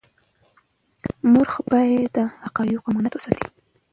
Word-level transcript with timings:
مورخ 1.31 1.53
باید 1.71 2.09
د 2.15 2.17
حقایقو 2.43 2.87
امانت 2.91 3.13
وساتي. 3.15 3.45